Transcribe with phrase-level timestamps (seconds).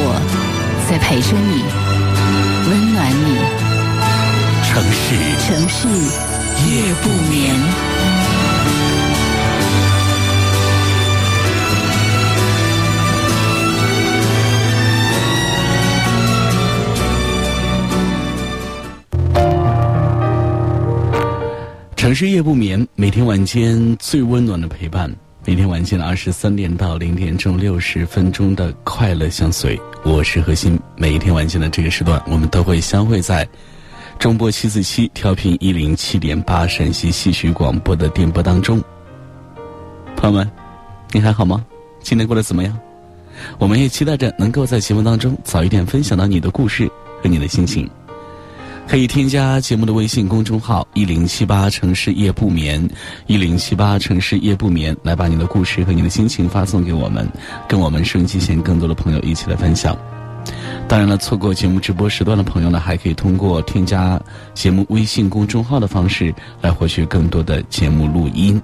[0.91, 1.63] 在陪着你，
[2.67, 3.37] 温暖你。
[4.61, 5.87] 城市，城市
[6.67, 7.55] 夜不眠。
[21.95, 25.09] 城市夜不眠，每天晚间最温暖的陪伴。
[25.43, 30.79] 每天晚间的二十三点到零点钟六十分钟的快乐相随，我是何鑫。
[30.95, 33.47] 每一天晚间的这个时段，我们都会相会在
[34.19, 38.79] 中波七四七调频一零七点八陕西戏曲广播的电波当中。
[40.15, 40.51] 朋友们，
[41.11, 41.65] 你还好吗？
[42.01, 42.79] 今天过得怎么样？
[43.57, 46.87] 我们也期待着能够在节目当中早一点分享到你的故事
[47.23, 47.89] 和你的心情。
[48.91, 52.89] 可以添加节目的微信公众号“一零七八城市夜不眠”，
[53.25, 57.25] 一零七八城市夜不眠，来把你的故事和你的心情发送给我们，
[57.69, 59.97] 跟我们收音机前更多的朋友一起来分享。
[60.89, 64.21] 当然了，错过节目直播时段的朋友呢，还可以通过添加
[64.53, 68.61] 节目微信公众号的方式来获取更多的节目录音。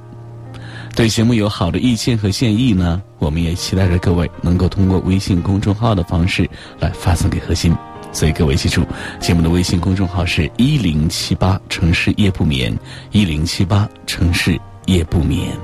[0.94, 7.74] 对节目有好的意见和建议呢，我们也期待着各位能够通过微信公众号的方式来发送给核心。
[8.18, 8.84] 所以各位记住，
[9.20, 12.76] 节目的微信公众号是一零七八城市夜不眠，
[13.12, 15.56] 一零七八城市夜不眠。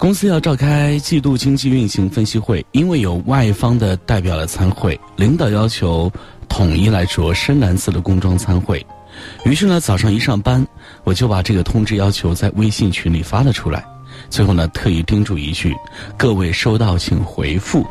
[0.00, 6.10] 公司要召开季度经济运行分析会，因为有外方的代表来参会，领导要求
[6.48, 8.84] 统一来着深蓝色的工装参会。
[9.44, 10.66] 于是呢，早上一上班，
[11.04, 13.84] 我就把这个通知要求在微信群里发了出来。
[14.30, 15.76] 最后呢，特意叮嘱一句：
[16.16, 17.86] 各位收到请回复。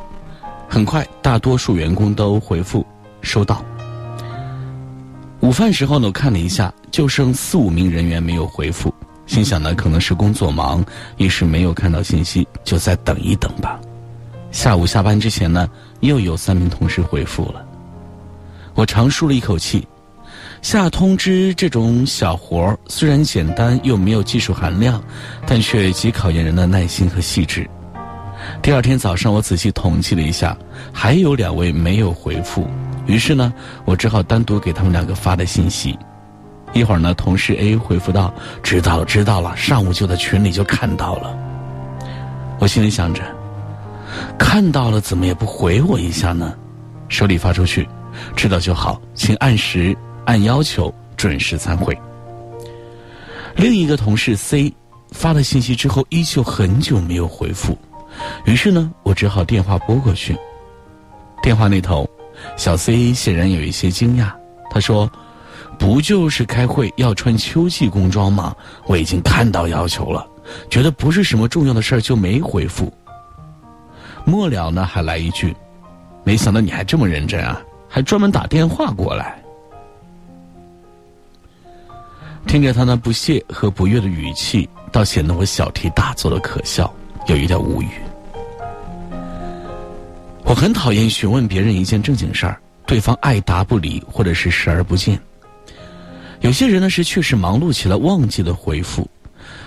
[0.68, 2.84] 很快，大多数员工都回复
[3.22, 3.64] 收到。
[5.42, 8.92] 午饭时候呢，我看了一下，就剩四五名人员没有回复。
[9.30, 10.84] 心想呢，可能是工作忙，
[11.18, 13.80] 一时没有看到信息，就再等一等吧。
[14.52, 15.70] 下午下班之前呢，
[16.00, 17.64] 又有三名同事回复了。
[18.74, 19.88] 我长舒了一口气。
[20.64, 25.00] 下通知这种小活儿虽然简单又没有技术含量，
[25.46, 27.70] 但却极考验人的耐心和细致。
[28.64, 30.58] 第二天早上，我仔细统计了一下，
[30.92, 32.68] 还有两位没有回复，
[33.06, 33.54] 于是呢，
[33.86, 35.96] 我只好单独给他们两个发的信息。
[36.72, 41.36] 一会儿呢，同事 A 回复道：“知道了，知道了，上午就在群里就看到了。”
[42.60, 43.24] 我心里想着，
[44.38, 46.54] 看到了怎么也不回我一下呢？
[47.08, 47.88] 手里发出去，
[48.36, 51.98] 知道就好，请按时按要求准时参会。
[53.56, 54.72] 另一个同事 C
[55.12, 57.76] 发了信息之后，依旧很久没有回复，
[58.46, 60.38] 于是呢，我只好电话拨过去。
[61.42, 62.08] 电话那头，
[62.58, 64.32] 小 C 显然有一些惊讶，
[64.70, 65.12] 他说。
[65.80, 68.56] 不就是开会要穿秋季工装吗？
[68.86, 70.28] 我已经看到要求了，
[70.70, 72.94] 觉得不是什么重要的事儿就没回复。
[74.26, 75.56] 末了呢，还来一句
[76.24, 79.42] ：“没想到你还这么认真啊，还专门打电话过来。”
[82.46, 86.94] 听着他那不屑和不悦的语气，倒显得我小题大做的可笑，
[87.28, 87.88] 有一点无语。
[90.44, 95.20] 我很讨厌询问别人一件正经事儿，对方爱答不理，或者是视而不见。
[96.42, 99.10] 有些人呢是确实忙碌起来忘记了回复，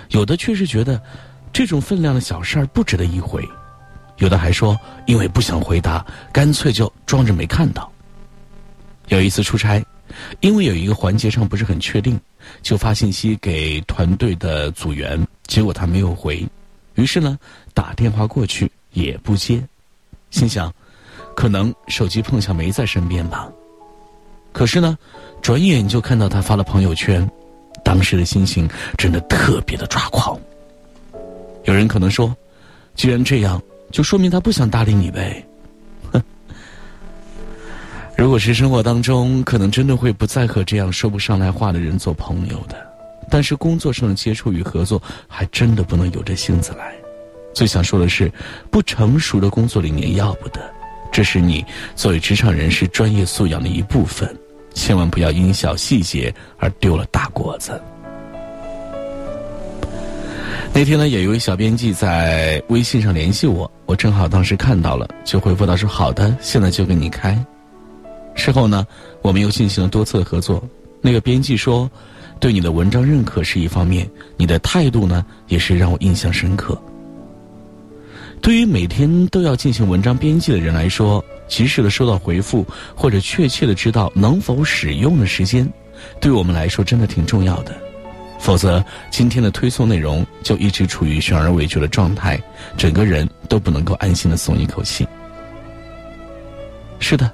[0.09, 1.01] 有的却是觉得
[1.51, 3.47] 这种分量的小事儿不值得一回，
[4.17, 7.91] 有的还说因为不想回答，干脆就装着没看到。
[9.09, 9.83] 有一次出差，
[10.39, 12.19] 因为有一个环节上不是很确定，
[12.61, 16.43] 就发信息给团队的组员，结果他没有回，
[16.95, 17.37] 于是呢
[17.73, 19.63] 打电话过去也不接，
[20.31, 20.73] 心想
[21.35, 23.47] 可能手机碰巧没在身边吧。
[24.53, 24.97] 可是呢。
[25.41, 27.29] 转眼就看到他发了朋友圈，
[27.83, 28.65] 当时的心情
[28.97, 30.39] 真的特别的抓狂。
[31.65, 32.33] 有人可能说，
[32.95, 33.61] 既然这样，
[33.91, 35.45] 就说明他不想搭理你呗。
[36.13, 36.23] 哼，
[38.15, 42.77] 如果是生活当中，可能真的会不再和这样说不上来话的人做朋友的。
[43.29, 46.95] 但是工作上的接触与合作，还真的不能有这性子来。
[47.53, 48.31] 最想说的是，
[48.71, 50.61] 不成熟的工作理念要不得，
[51.11, 51.65] 这是你
[51.97, 54.33] 作为职场人士专业素养的一部分，
[54.73, 57.81] 千万不要因小细节而丢了大果子。
[60.73, 67.37] 那天呢，有一位小编辑在微信上联系我，我正好当时看到了，就回复他说：“好的，现在就给你开。”
[68.35, 68.85] 事后呢，
[69.21, 70.63] 我们又进行了多次的合作。
[71.01, 71.89] 那个编辑说。
[72.39, 76.77] 对你的文章认可是一方面，你的态度呢也是让我印象深刻。
[78.41, 81.23] 对于每天都要进行文章编辑的人来说，
[81.53, 82.65] 及时的收到回复
[82.95, 85.71] 或者确切的知道能否使用的时间，
[86.19, 87.71] 对我们来说真的挺重要的。
[88.39, 92.41] 否则，今天的推送内容就一直处于悬而未决的状态，
[92.75, 95.07] 整个人都不能够安心的松一口气。
[96.97, 97.29] 是的，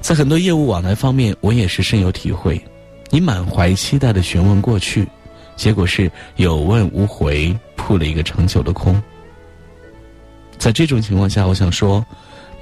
[0.00, 2.62] 在很多业务往来方面，我也是深有体会。
[3.10, 5.04] 你满怀期待的询问过去，
[5.56, 9.02] 结果是有问无回，扑了一个长久的空。
[10.58, 12.06] 在这种情况下，我想说，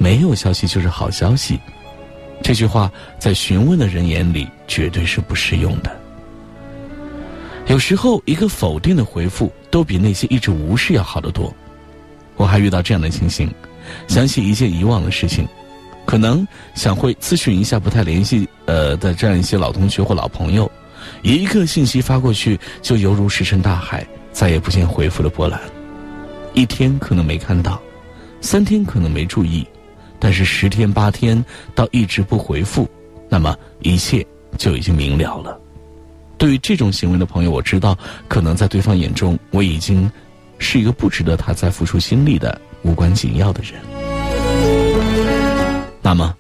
[0.01, 1.61] 没有消息就是好消息。
[2.43, 5.95] 这句话在询问的人眼里绝对是不适用的。
[7.67, 11.55] 有时候，一个否定的回复都比那些一直无视要好得多。
[12.37, 13.53] 我还遇到这样的情形，
[14.09, 15.47] 想起一件以往的事情。
[16.07, 20.69] 可能想会咨询一下不太联系呃的这样一些老同学或老朋友，
[21.21, 25.61] 一个信息发过去就犹如石沉大海，再也不见回复的波澜。
[26.55, 27.81] 一天可能没看到，
[28.41, 29.65] 三天可能没注意，
[30.21, 31.43] 但是十天八天
[31.75, 32.89] 到一直不回复，
[33.29, 34.25] 那么一切
[34.59, 35.59] 就已经明了了。
[36.39, 40.11] 对于这种行为的朋友，我知道可能在对方眼中我已经
[40.59, 43.81] 是一个不值得他再付出心力的无关紧要的人。
[46.03, 46.35] 那么，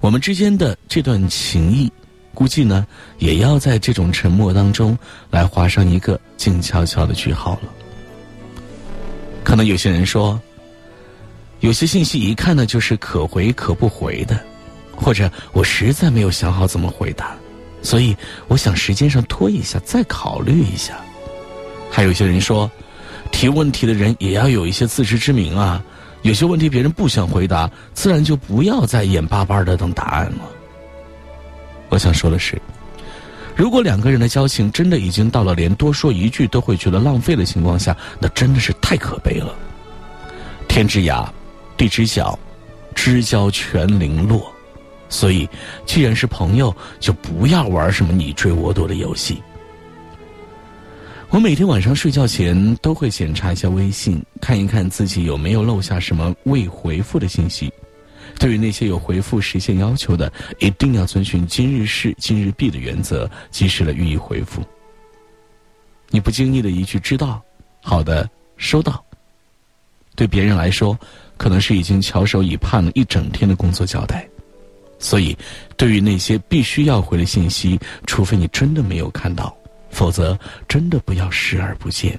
[0.00, 1.90] 我们之间的这段情谊，
[2.34, 2.86] 估计呢，
[3.18, 4.96] 也要在这种沉默当中
[5.30, 7.68] 来画上一个静悄悄的句号了。
[9.44, 10.40] 可能有些人说，
[11.60, 14.38] 有些信息一看呢就是可回可不回的，
[14.94, 17.34] 或者我实在没有想好怎么回答，
[17.82, 18.16] 所以
[18.46, 21.00] 我想时间上拖一下，再考虑一下。
[21.90, 22.70] 还有些人说，
[23.32, 25.82] 提问题的人也要有一些自知之明啊。
[26.22, 30.40] 有些问题别人不想回答，自然就不要再眼巴巴的等答案了。
[31.88, 32.60] 我想说的是，
[33.54, 39.54] 如果两个人的交情真的已经到了连多说一句都会觉得浪费的情况下，那真的是太可悲了。
[40.66, 41.26] 天之涯，
[41.78, 42.38] 地之角，
[42.94, 44.52] 知交全零落。
[45.08, 45.48] 所以，
[45.86, 49.42] 既然是朋友，就不要玩什么你追我躲的游戏。
[51.30, 57.72] 我每天晚上睡觉前都会检查一下微信，看一看自己有没有漏下什么未回复的信息。
[58.38, 64.62] 对于那些有回复时限要求的，一定要遵循今日事今日毕的原则，及时的予以回复。
[66.10, 67.42] 你不经意的一句“知道”，
[67.82, 69.02] 好的，收到。
[70.14, 70.98] 对别人来说，
[71.38, 74.28] 可能是已经翘首以盼了一整天的工作交代。
[74.98, 75.34] 所以，
[75.76, 79.56] 对于那些必须要回的信息，除非你真的没有看到。
[79.90, 80.38] 否则，
[80.68, 82.18] 真的不要视而不见。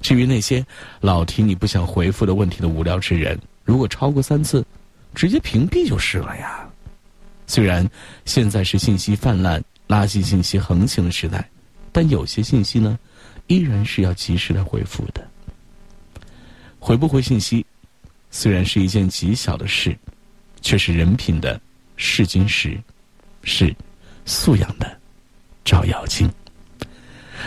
[0.00, 0.64] 至于那些
[1.00, 4.64] 老提你不想回复的问题的无聊之人，如果超过三次，
[5.14, 6.66] 直接屏蔽就是了呀。
[7.46, 7.86] 虽然
[8.24, 11.46] 现在是信息泛滥、垃圾信息横行的时代，
[11.92, 12.98] 但有些信息呢，
[13.48, 15.26] 依然是要及时的回复的。
[16.78, 17.64] 回不回信息，
[18.36, 19.96] 虽然是一件极小的事，
[20.60, 21.58] 却是人品的
[21.96, 22.76] 试金石，
[23.44, 23.72] 是
[24.26, 25.00] 素养的
[25.64, 26.28] 照妖镜。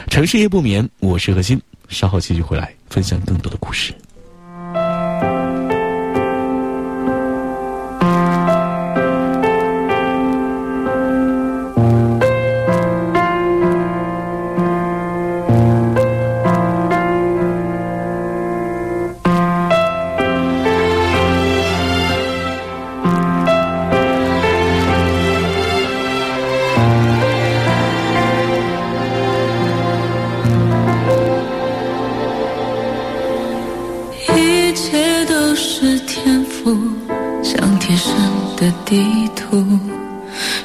[0.09, 3.93] 城市夜不眠，我是何欣，稍后继续回来分享更多的故事。
[37.97, 38.15] 生
[38.55, 39.65] 的地图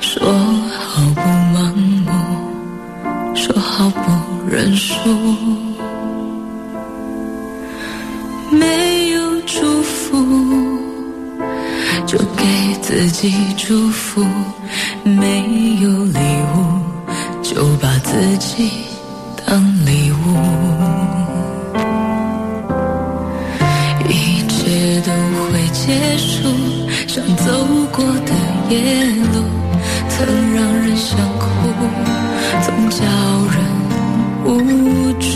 [0.00, 1.20] 说好不
[1.56, 4.94] 盲目说好不认输。
[8.50, 10.16] 没有祝福
[12.06, 14.24] 就给自己祝福。
[15.04, 15.40] 没
[15.80, 16.18] 有礼
[16.54, 18.70] 物就把自己
[28.72, 29.44] 夜路
[30.08, 31.44] 曾让人想哭，
[32.62, 33.04] 总叫
[33.52, 33.60] 人。
[34.44, 35.28] 无助，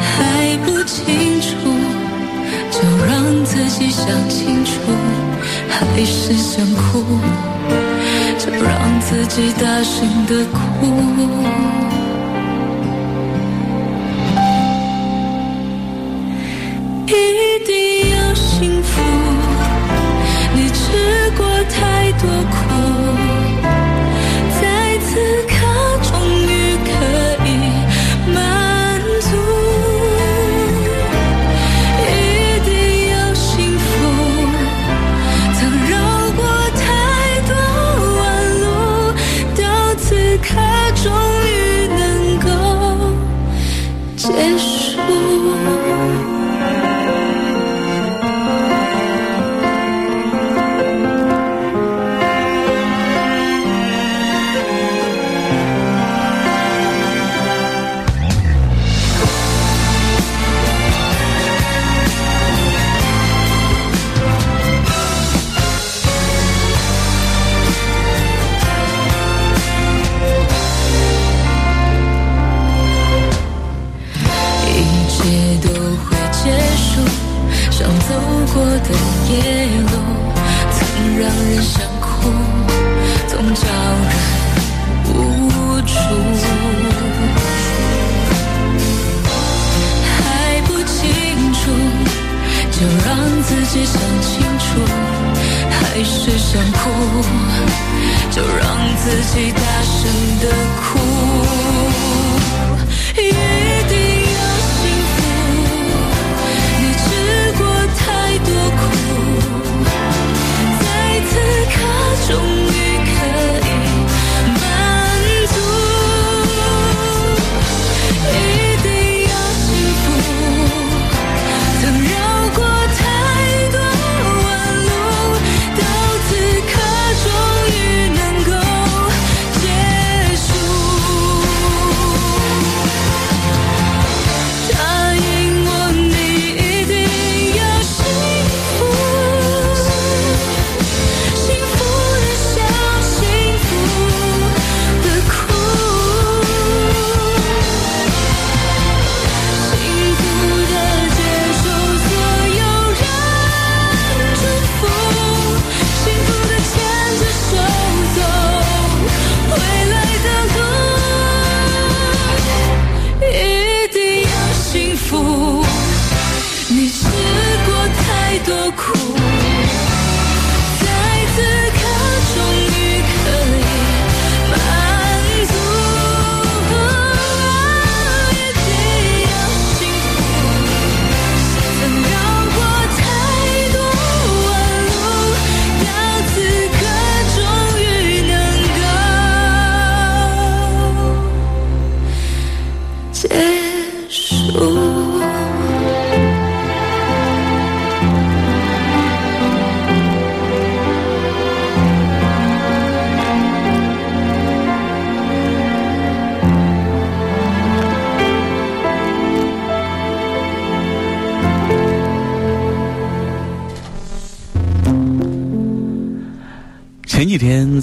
[0.00, 1.04] 还不清
[1.40, 1.48] 楚，
[2.70, 4.70] 就让自己想清楚，
[5.68, 7.04] 还是想哭，
[8.38, 10.56] 就让自己大声的哭。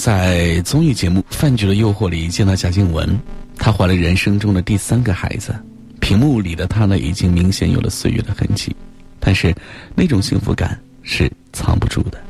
[0.03, 3.17] 在综艺节目《饭局的诱惑》里见到贾静雯，
[3.55, 5.55] 她怀了人生中的第三个孩子，
[6.01, 8.75] 屏幕里的她呢已经明显有了岁月的痕迹，
[9.17, 9.55] 但是
[9.95, 12.21] 那种幸福感是藏不住的。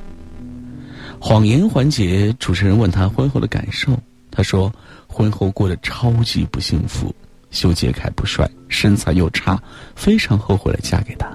[1.19, 3.99] 谎言环节，主持人问她婚后的感受，
[4.29, 4.71] 她说
[5.07, 7.11] 婚后过得超级不幸福，
[7.49, 9.59] 修杰楷不帅，身材又差，
[9.95, 11.27] 非常后悔了嫁给他。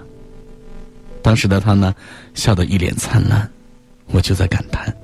[1.20, 1.92] 当时的她呢
[2.32, 3.50] 笑得一脸灿烂，
[4.12, 4.96] 我就在感叹。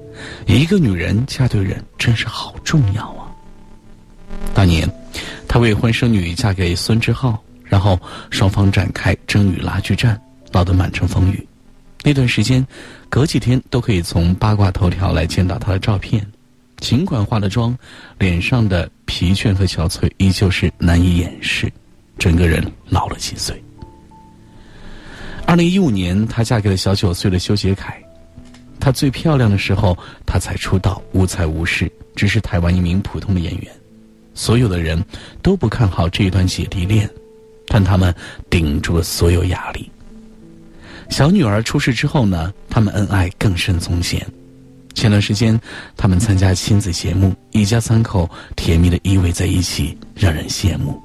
[0.46, 3.28] 一个女人嫁对人真是好重要啊！
[4.52, 4.88] 当年，
[5.48, 7.98] 她未婚生女嫁给孙志浩，然后
[8.30, 10.20] 双方展开争女拉锯战，
[10.52, 11.46] 闹得满城风雨。
[12.02, 12.64] 那段时间，
[13.08, 16.24] 隔几天都可以从八卦头条来见到她的照片。
[16.78, 17.76] 尽管化了妆，
[18.18, 21.72] 脸上的疲倦和憔悴依旧是难以掩饰，
[22.18, 23.62] 整个人老了几岁。
[25.46, 28.03] 二零一五年，她嫁给了小九岁的修杰楷。
[28.84, 33.72] 她最漂亮的时候，她才出道，无才无势，只是台湾一名普通的演员。
[34.34, 35.02] 所有的人
[35.40, 37.08] 都不看好这一段姐弟恋，
[37.66, 38.14] 但他们
[38.50, 39.90] 顶住了所有压力。
[41.08, 44.20] 小女儿出事之后呢，他们恩爱更胜从前。
[44.92, 45.58] 前段时间，
[45.96, 51.00] 他们参加亲子节目，一家三口甜蜜的依偎在一起，让人羡慕。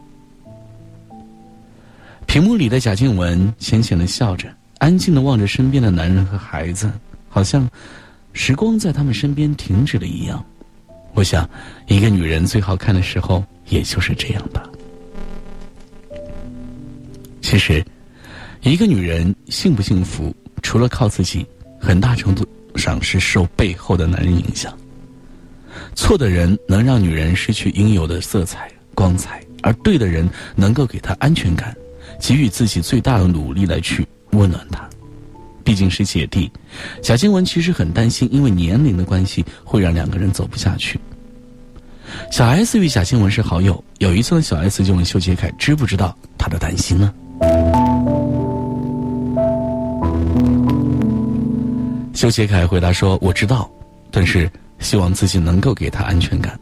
[2.26, 6.92] 屏幕里的贾静雯浅浅的笑着，安静的望着身边的男人和孩子，
[7.30, 7.70] 好像
[8.34, 10.44] 时光在他们身边停止了一样。
[11.14, 11.50] 我想，
[11.88, 14.68] 一个女人最好看的时候，也就是这样吧。
[17.42, 17.86] 其实，
[18.62, 21.46] 一个女人幸不幸福，除了靠自己，
[21.80, 22.46] 很大程度。
[22.76, 24.78] 上是受背后的男人影响。
[25.96, 31.76] 错的人能让女人失去应有的色彩光彩，而对的人能够给她安全感，
[32.22, 34.89] 给予自己最大的努力来去温暖她。
[35.64, 36.52] 毕竟是姐弟，
[37.02, 41.00] 贾静雯其实很担心，因为年龄的关系会让两个人走不下去。
[42.32, 47.14] 小 S 与贾静雯是好友，有一次呢，小 S 就问修杰楷知不知道他的担心呢？
[52.16, 53.70] 修杰楷回答说：“我知道，
[54.12, 56.60] 但是希望自己能够给他安全感。”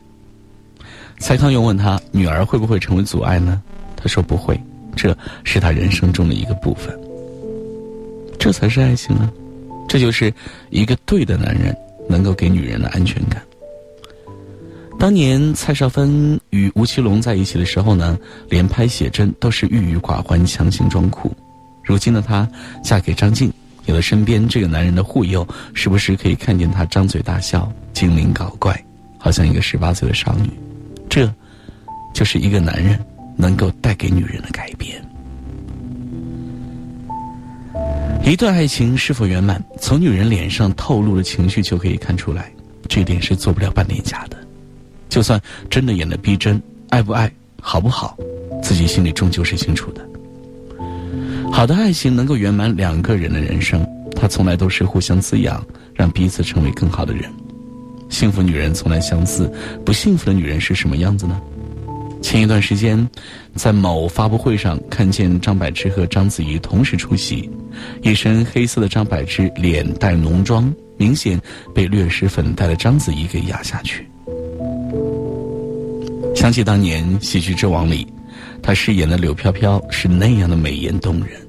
[1.18, 3.60] 蔡康永问他：“女儿会不会成为阻碍呢？”
[3.98, 4.62] 他说：“不会，
[4.96, 6.96] 这是他人生中的一个部分。
[8.48, 9.30] 这才是爱情啊！
[9.90, 10.34] 这就是
[10.70, 11.76] 一个对的男人
[12.08, 13.44] 能够给女人的安全感。”
[14.98, 21.30] 当年蔡少芬与吴奇隆在一起的时候呢，连拍写真都是郁郁寡欢、强行装酷。
[21.84, 22.50] 如今的她
[22.82, 23.52] 嫁给张晋。
[23.86, 28.82] 有了身边这个男人的护佑，时不时可以看见他张嘴大笑、精灵搞怪，
[29.18, 30.50] 好像一个十八岁的少女。
[31.10, 31.30] 这，
[32.14, 32.98] 就是一个男人
[33.36, 35.06] 能够带给女人的改变。
[38.24, 42.52] 一段爱情是否圆满，从女人脸上透露的情绪就可以看出来，
[42.90, 44.38] 这点是做不了半点假的。
[45.08, 47.32] 就算真的演的逼真，爱不爱、
[47.62, 48.18] 好不好，
[48.62, 50.06] 自己心里终究是清楚的。
[51.52, 57.24] 好的爱情能够圆满两个人的人生，它从来都是互相滋养，让彼此成为更好的人。
[58.10, 59.52] 幸福女人从来相似，
[59.86, 61.42] 不幸福的女人是什么样子呢？
[62.22, 63.10] 前一段时间，
[63.56, 67.50] 在某发布会上看见张柏芝和章子怡同时出席，
[68.02, 71.40] 一身黑色的张柏芝脸带浓妆，明显
[71.74, 74.08] 被略施粉黛的章子怡给压下去。
[76.36, 78.08] 想起当年《喜剧之王》里。
[78.62, 81.40] 她饰演的柳飘飘是那样的美艳动人。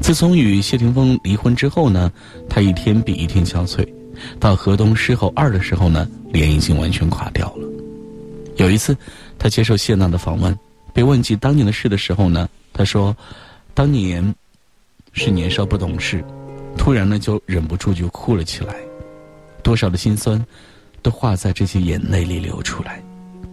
[0.00, 2.12] 自从与谢霆锋离婚之后呢，
[2.48, 3.86] 她一天比一天憔悴。
[4.38, 7.66] 到《河东狮吼二》的时候呢，脸已经完全垮掉了。
[8.56, 8.96] 有一次，
[9.42, 10.56] 他接受谢娜的访问，
[10.92, 13.16] 被问及当年的事的时候呢，他说
[13.72, 14.22] ：“当年
[15.14, 16.22] 是年少不懂事，
[16.76, 18.74] 突然呢就忍不住就哭了起来，
[19.62, 20.44] 多少的心酸
[21.00, 23.02] 都化在这些眼泪里流出来，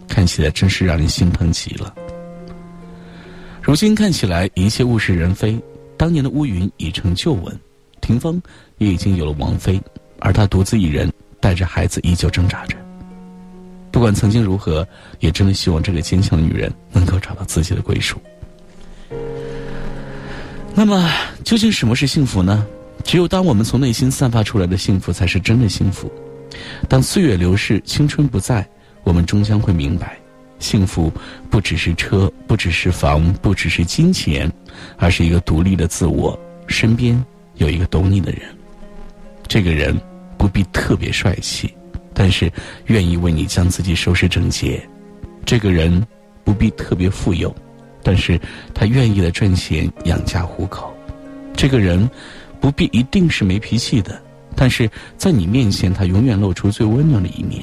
[0.06, 1.94] 看起来真是让人心疼极了。”
[3.62, 5.58] 如今看起来一切物是人非，
[5.96, 7.58] 当年的乌云已成旧闻，
[8.02, 8.40] 霆锋
[8.76, 9.80] 也已经有了王妃，
[10.18, 12.76] 而他独自一人带着孩子依旧挣扎着。
[13.90, 14.86] 不管曾经如何，
[15.20, 18.20] 也真的希望这个坚强的女人能够找到自己的归属。
[20.74, 21.10] 那么，
[21.42, 22.66] 究竟什么是幸福呢？
[23.04, 26.12] 只有当我们从内心散发出来的幸福，才是真的幸福。
[26.88, 28.66] 当岁月流逝，青春不在，
[29.02, 30.18] 我们终将会明白。
[30.58, 31.10] 幸福
[31.48, 34.52] 不只是车，不只是房，不只是金钱，
[34.96, 37.24] 而是一个独立的自我，身边
[37.56, 38.42] 有一个懂你的人。
[39.46, 39.98] 这个人
[40.36, 41.72] 不必特别帅气，
[42.18, 42.52] 但是
[42.86, 44.84] 愿意为你将自己收拾整洁。
[45.46, 46.04] 这个人
[46.42, 47.54] 不必特别富有，
[48.02, 48.36] 但是
[48.74, 50.92] 他愿意的赚钱养家糊口。
[51.54, 52.10] 这个人
[52.60, 54.20] 不必一定是没脾气的，
[54.56, 57.62] 但是在你面前，他永远露出最温暖的一面。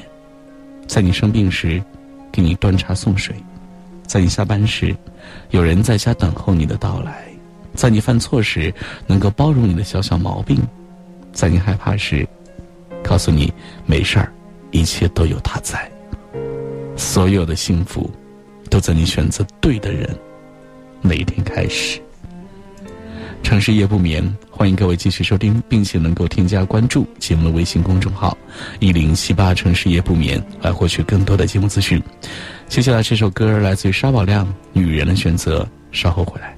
[0.88, 1.84] 在你生病时。
[2.32, 3.34] 给你端茶送水，
[4.06, 4.94] 在你下班时，
[5.52, 7.14] 有人在家等候你的到来；
[7.74, 8.74] 在你犯错时，
[9.08, 10.58] 能够包容你的小小毛病；
[11.32, 12.28] 在你害怕时，
[13.02, 13.54] 告诉你
[13.86, 14.30] 没事儿，
[14.76, 15.90] 一切都有他在。
[16.98, 18.12] 所有的幸福，
[18.70, 20.14] 都在你选择对的人
[21.02, 22.02] 那一天开始。
[23.42, 28.38] 城市夜不眠，欢迎各位继续收听，并且能够添加关注节目的微信公众号
[28.80, 32.02] “一零七八城市夜不眠”来获取更多的节目资讯。
[32.68, 35.62] 接下来这首歌来自于沙宝亮，《女人的选择》，
[35.98, 36.54] 稍后回来。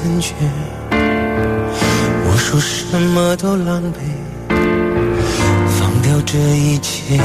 [0.00, 0.32] 感觉。
[0.90, 3.96] 我说什么都狼狈，
[5.78, 7.20] 放掉这一切，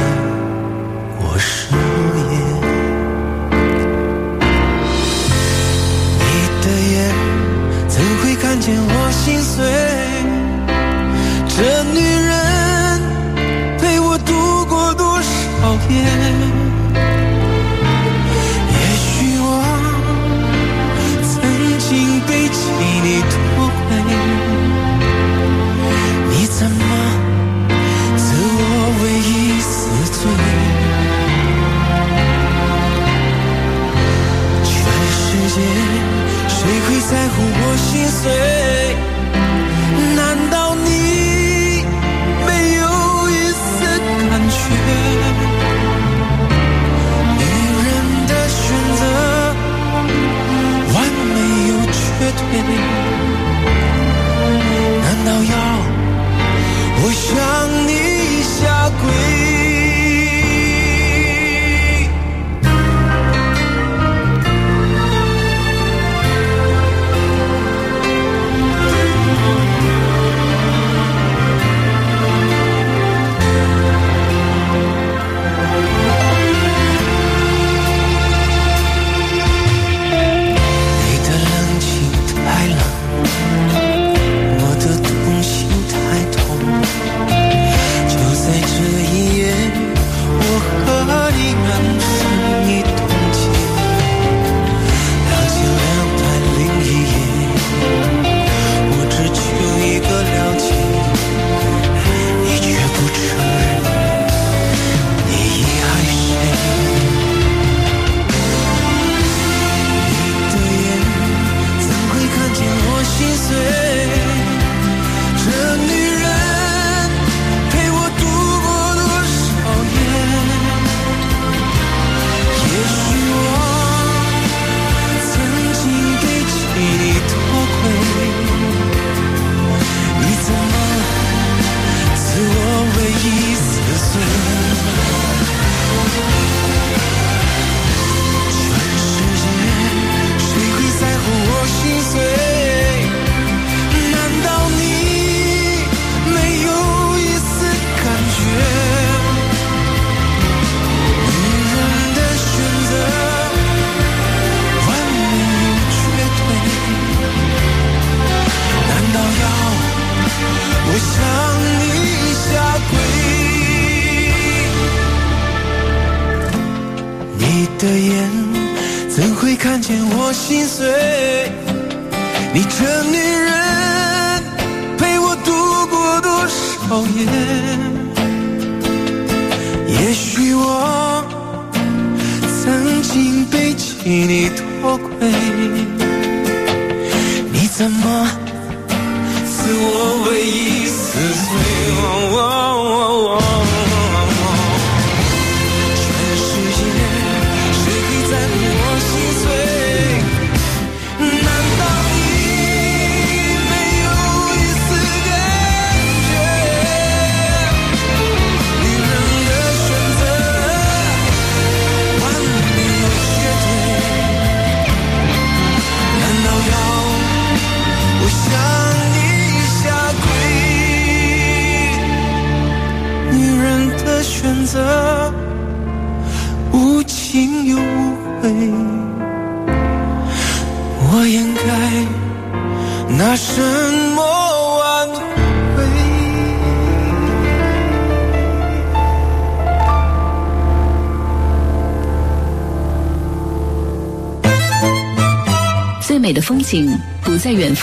[1.19, 2.35] 我失业。
[6.19, 6.23] 你
[6.61, 6.93] 的眼
[7.87, 10.02] 怎会看见我心碎？
[35.55, 38.62] 谁会在乎我心碎？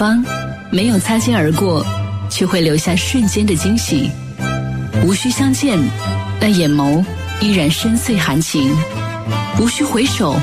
[0.01, 0.25] 方，
[0.71, 1.85] 没有擦肩而过，
[2.31, 4.11] 却会留下瞬间的惊喜。
[5.05, 5.79] 无需相见，
[6.41, 7.05] 那眼眸
[7.39, 8.71] 依然深邃含情；
[9.61, 10.41] 无需回首，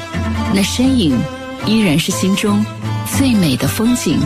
[0.54, 1.18] 那身影
[1.66, 2.64] 依然是心中
[3.18, 4.20] 最美的风景。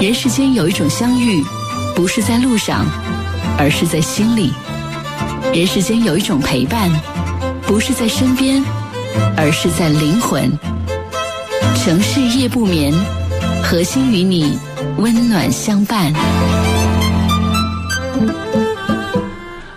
[0.00, 1.42] 人世间有一种相遇，
[1.96, 2.86] 不是在路上，
[3.58, 4.52] 而是在心里；
[5.52, 6.88] 人世间有一种陪伴，
[7.62, 8.62] 不是在身边，
[9.36, 10.48] 而是在灵魂。
[11.74, 12.94] 城市夜不眠，
[13.72, 14.58] 核心与你
[14.98, 16.12] 温暖相伴。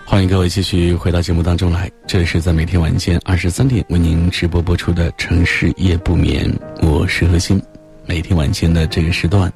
[0.03, 6.45] 欢迎各位继续回到节目当中来，这是在每天晚间二十三点为您直播播出的《城市夜不眠》，
[6.86, 7.58] 我是何心。
[8.05, 9.49] 每天晚间的这个时段，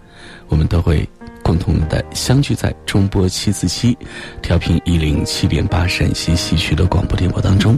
[0.47, 1.06] 我们都会
[1.43, 3.97] 共同的相聚在中波七四七
[4.41, 7.78] 调频一零七点八陕西西区的广播电波当中。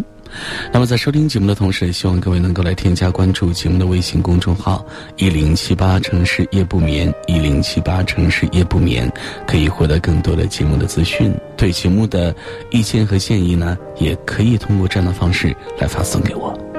[0.72, 4.86] 那么在收听节目的同时，希望各位能够来添加关注节目的微信公众号
[5.18, 9.12] “一零七八城市夜不眠”，一零七八城市夜不眠，
[9.48, 11.34] 可以获得更多的节目的资讯。
[11.58, 12.36] 对节目的
[12.72, 16.71] 意见和建议呢，也可以通过这样的方式来发送给我。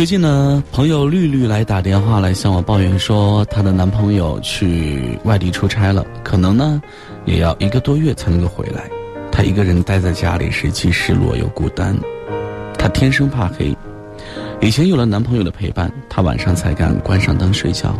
[0.00, 6.80] 最近呢，朋友绿绿来打电话来向我抱怨说，她的男朋友去外地出差了，可能呢，
[7.26, 8.88] 也要一个多月才能够回来。
[9.30, 11.94] 她一个人待在家里是既失落又孤单。
[12.78, 13.76] 她天生怕黑，
[14.62, 17.94] 以前有了男朋友的陪伴，她晚上才敢关上灯睡觉。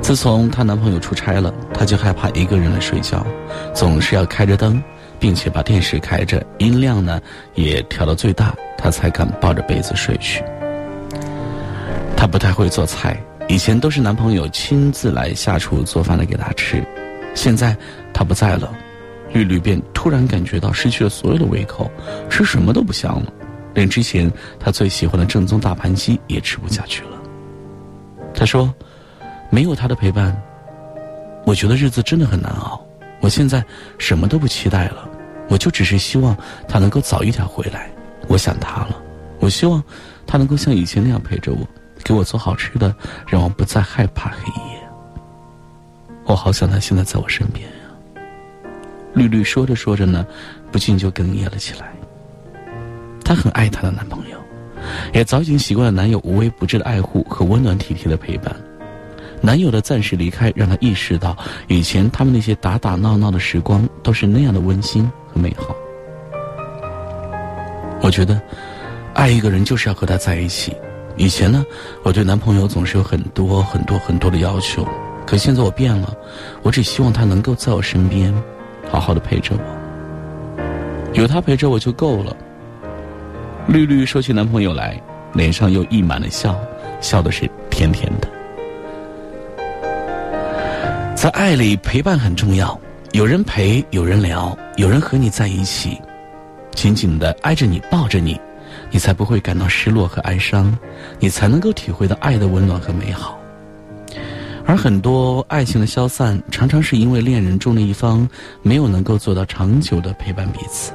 [0.00, 3.26] 自从她男朋友出差了，她就害怕一个人来睡觉，
[3.74, 4.80] 总是要开着灯，
[5.18, 7.20] 并且把电视开着，音量呢
[7.56, 10.40] 也调到最大，她才敢抱着被子睡去。
[12.26, 16.82] 不太会做菜，以前都是男朋友亲自来下厨做饭来给她吃，
[17.34, 17.76] 现在
[18.12, 18.72] 他不在了，
[19.32, 21.90] 绿绿便突然感觉到失去了所有的胃口，
[22.28, 23.32] 吃什么都不香了，
[23.74, 27.10] 连之前她最喜欢的正宗大盘鸡也吃不下去了。
[28.34, 28.72] 她说
[29.50, 30.36] ：“没有他的陪伴，
[31.44, 32.84] 我觉得日子真的很难熬。
[33.20, 33.64] 我现在
[33.98, 35.08] 什么都不期待了，
[35.48, 36.36] 我就只是希望
[36.68, 37.90] 他能够早一点回来。
[38.28, 38.96] 我想他了，
[39.38, 39.82] 我希望
[40.26, 41.66] 他能够像以前那样陪着我。”
[42.06, 42.94] 给我做好吃的，
[43.26, 44.78] 让我不再害怕黑夜。
[46.24, 47.74] 我好想他现在在我身边呀。
[49.12, 50.24] 绿绿说着说着呢，
[50.70, 51.92] 不禁就哽咽了起来。
[53.24, 54.38] 她很爱她的男朋友，
[55.12, 58.54] 也早已经习惯了男友无微不至的爱护和温暖体贴的陪伴。
[59.40, 65.74] 男友的暂时离开，让她意识到以前他们那些打打闹闹的时光都是那样的温馨和美好。
[68.00, 68.40] 我觉得，
[69.12, 70.72] 爱一个人就是要和他在一起。
[71.16, 71.64] 以前呢，
[72.02, 74.86] 我对男朋友总是有很多很多很多的要求，
[75.26, 76.14] 可现在我变了，
[76.62, 78.32] 我只希望他能够在我身边，
[78.90, 80.62] 好好的陪着我，
[81.14, 82.36] 有他陪着我就够了。
[83.66, 85.00] 绿绿说起男朋友来，
[85.32, 86.54] 脸上又溢满了笑，
[87.00, 88.28] 笑的是甜甜的。
[91.16, 92.78] 在爱里，陪伴很重要，
[93.12, 95.98] 有人陪，有人聊，有人和你在一起，
[96.74, 98.38] 紧紧的挨着你，抱着你。
[98.96, 100.74] 你才不会感到失落和哀伤，
[101.20, 103.38] 你才能够体会到爱的温暖和美好。
[104.64, 108.26] 而很多爱情的消散，常常是因为恋人中的一方
[108.62, 110.92] 没有能够做到长久的陪伴彼此。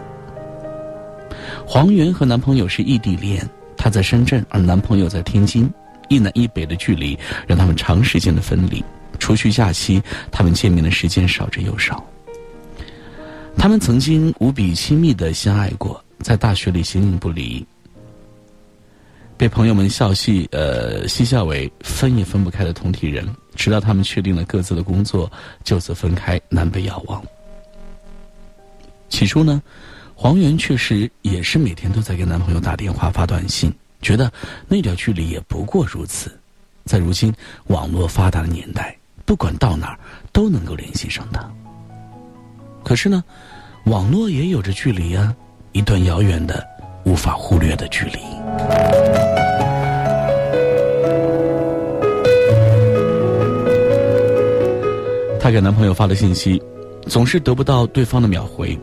[1.63, 5.71] 黄媛和男朋友是异地恋，她在深圳，而男朋友在天津，
[6.09, 8.83] 一南一北的距离让他们长时间的分离。
[9.19, 12.03] 除去假期，他们见面的时间少之又少。
[13.55, 17.63] 他们曾经无比亲密的相爱过，在大学里形影不离。
[19.41, 25.31] 被朋友们笑戏，呃，嬉笑为分也分不开的同体人，直到他们确定了各自的工作，
[25.63, 27.19] 就此分开，南北遥望。
[29.09, 29.59] 起初呢，
[30.13, 34.31] 黄源确实也是每天都在给男朋友打电话、发短信，觉得
[34.67, 36.39] 那点距离也不过如此。
[36.85, 37.33] 在如今
[37.65, 39.99] 网络发达的年代，不管到哪儿
[40.31, 41.51] 都能够联系上他。
[42.83, 43.23] 可是呢，
[43.85, 45.35] 网络也有着距离啊，
[45.71, 46.63] 一段遥远的、
[47.03, 48.19] 无法忽略的距离。
[55.39, 56.61] 她给男朋友发的信息，
[57.07, 58.77] 总是得不到对方的秒回。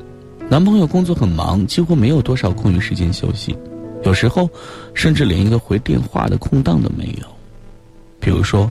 [0.49, 3.57] 男朋友工作很忙，几乎没有多少空余时间休息，
[4.03, 4.49] 有时候
[4.95, 7.27] 甚至连一个回电话的空档都没有。
[8.19, 8.71] 比如说，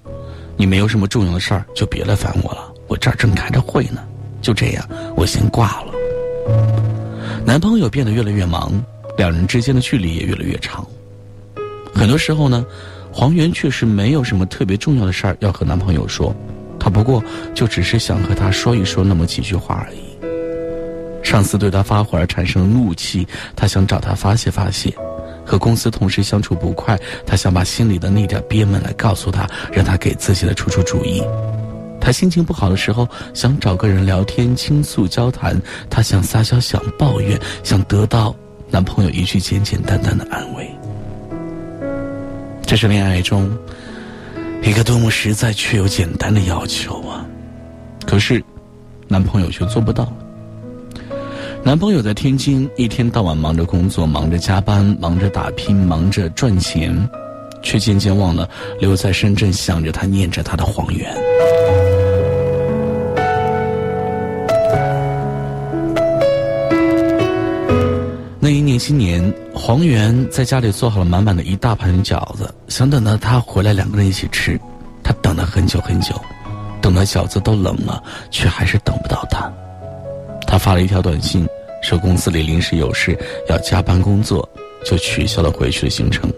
[0.57, 4.01] 你没有什么重要的事儿，就别来烦我了，我这儿正开着会呢。
[4.41, 5.93] 就这样，我先挂了。
[7.45, 8.71] 男朋友变得越来越忙，
[9.17, 10.87] 两人之间的距离也越来越长。
[11.93, 12.65] 很多时候呢，
[13.11, 16.33] 黄媛确实没有什么特别重要的事儿要和男朋友说。
[16.79, 17.21] 他不过
[17.53, 19.97] 就只是想和他说一说那么几句话而已。
[21.23, 24.91] 上司对他发火而产生怒气，他想找他发泄发泄；
[25.43, 31.21] 和公司同事相处不快，他想把心里的那点憋闷来告诉他，让他给自己的出出主意。
[31.99, 38.33] 他心情不好的时候，想找个人聊天倾诉交谈，他想撒娇想抱怨，想得到
[38.69, 40.69] 男朋友一句简简单单的安慰。
[42.65, 43.49] 这是恋爱中。
[44.63, 47.25] 一个多么实在却又简单的要求啊！
[48.05, 48.43] 可是，
[49.07, 50.11] 男朋友却做不到。
[51.63, 57.09] 男朋友在天津，一天到晚忙着工作，忙着加班，忙着打拼，忙着赚钱，
[57.61, 58.49] 却渐渐忘了
[58.79, 61.15] 留在深圳，想着他，念着他的黄源。
[68.77, 74.59] 年新年，黄源在家里做好了满满的一大盘饺子，想等到他回来，两个人一起吃。
[75.03, 76.13] 他等了很久很久，
[76.79, 79.51] 等到饺子都冷了，却还是等不到他。
[80.45, 81.47] 他发了一条短信。
[81.83, 83.17] 说公司里临时有事
[83.49, 84.47] 要加班工作，
[84.83, 86.31] 就取消了回去的行程。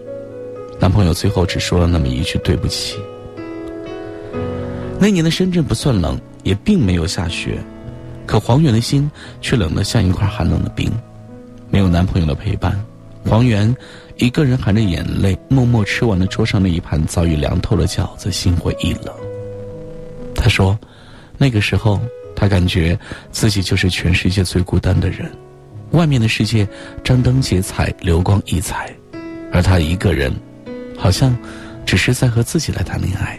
[0.80, 2.98] 男朋友最后只说了那么一句对不起。
[5.00, 7.58] 那年的深圳不算冷，也并没有下雪，
[8.26, 9.10] 可黄源的心
[9.42, 10.92] 却冷得像一块寒冷的冰。
[11.70, 12.80] 没有男朋友的陪伴，
[13.26, 13.76] 黄源
[14.18, 19.14] 一个人含着眼泪，默默吃完了桌上那一盘早已凉透的饺子，心灰意冷。
[20.36, 20.78] 他说，
[21.38, 22.00] 那个时候。
[22.36, 22.98] 他感觉
[23.34, 25.30] 自己就是全世界最孤单的人，
[25.92, 26.66] 外面的世界
[27.04, 28.96] 张灯结彩、流光溢彩，
[29.52, 30.34] 而他一个人，
[30.98, 31.38] 好像
[31.86, 33.38] 只是在和自己来谈恋爱。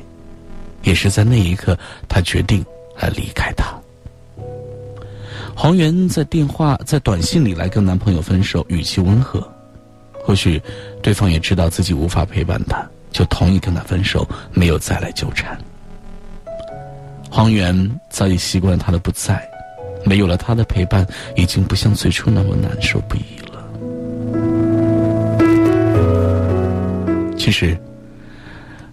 [0.83, 1.79] 也是在那一刻，
[2.11, 2.63] 他决定
[3.01, 3.80] 来离开他。
[5.63, 9.47] 黄源在电话、在短信里来跟男朋友分手，语气温和，
[10.25, 10.59] 或许
[11.03, 15.59] 对方也知道自己无法陪伴他，就同意跟他分手，没有再来纠缠。
[17.31, 19.47] 黄源早已习惯了他的不在，
[20.03, 23.21] 没有了他的陪伴，已经不像最初那么难受不已
[23.53, 23.63] 了。
[27.37, 27.79] 其实，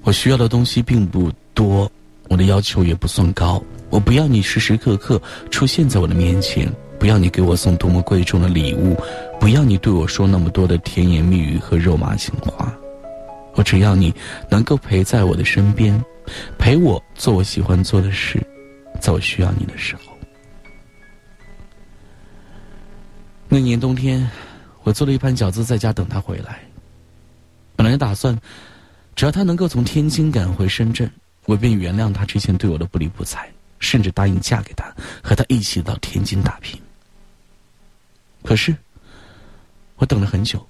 [0.03, 1.89] 我需要的东西并不多，
[2.27, 3.63] 我的要求也不算高。
[3.89, 8.95] 我不要你时时刻刻出现在我的面前，不要你给我送多么贵重的礼物，
[9.39, 12.73] 不要你对我说那么多的甜言蜜语和肉麻情话。
[13.53, 14.13] 我只要你
[14.49, 16.03] 能够陪在我的身边。
[16.57, 18.45] 陪我做我喜欢做的事，
[18.99, 20.01] 在我需要你的时候。
[23.47, 24.29] 那年冬天，
[24.83, 26.59] 我做了一盘饺子在家等他回来。
[27.77, 28.37] 本来打算，
[29.15, 31.09] 只要他能够从天津赶回深圳，
[31.45, 34.85] 我便原谅他之前对我的不理不睬，甚至答应嫁给他，
[35.23, 36.79] 和他一起到天津打拼。
[38.43, 38.75] 可是，
[39.97, 40.65] 我等了很久，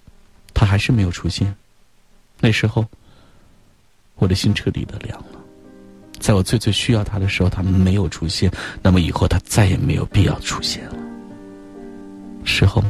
[0.54, 1.56] 他还是没有出现。
[2.40, 2.86] 那时候，
[4.16, 5.40] 我的心彻底的凉了。
[6.20, 10.96] 在我最最需要他的时候，他没有出现，那么以后他再也没有必要出现了。
[12.44, 12.84] 事后，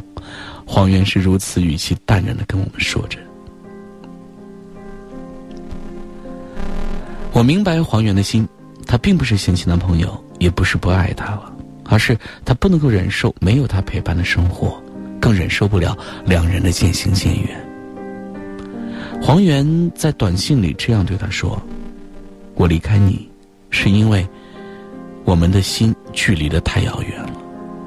[0.66, 3.18] 黄源是如此语气淡然的跟我们说着。
[7.32, 8.48] 我明白黄源的心，
[8.88, 11.52] 他并不是嫌弃男朋友，也不是不爱他了，
[11.84, 14.82] 而是他不能够忍受没有他陪伴的生活，
[15.20, 17.64] 更忍受不了两人的渐行渐远。
[19.20, 21.60] 黄源在短信里这样对他说。
[22.54, 23.30] 我离开你，
[23.70, 24.26] 是因为
[25.24, 27.30] 我们的心距离的太遥远了，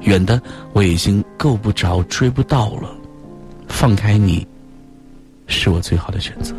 [0.00, 0.40] 远的
[0.72, 2.96] 我已经够不着、追不到了。
[3.68, 4.46] 放开你，
[5.46, 6.54] 是我最好的选择。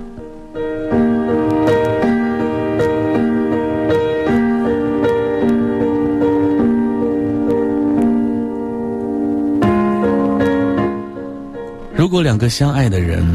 [12.04, 13.26] 如果两个相爱的人